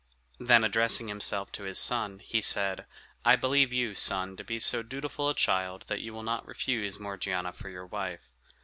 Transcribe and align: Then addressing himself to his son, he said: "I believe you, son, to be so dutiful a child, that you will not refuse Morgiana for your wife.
Then 0.39 0.63
addressing 0.63 1.09
himself 1.09 1.51
to 1.51 1.65
his 1.65 1.77
son, 1.77 2.17
he 2.25 2.41
said: 2.41 2.87
"I 3.23 3.35
believe 3.35 3.71
you, 3.71 3.93
son, 3.93 4.35
to 4.37 4.43
be 4.43 4.59
so 4.59 4.81
dutiful 4.81 5.29
a 5.29 5.35
child, 5.35 5.83
that 5.89 6.01
you 6.01 6.11
will 6.11 6.23
not 6.23 6.47
refuse 6.47 6.99
Morgiana 6.99 7.53
for 7.53 7.69
your 7.69 7.85
wife. 7.85 8.27